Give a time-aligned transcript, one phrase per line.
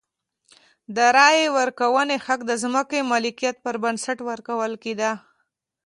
[0.95, 5.11] د رایې ورکونې حق د ځمکې مالکیت پر بنسټ ورکول کېده.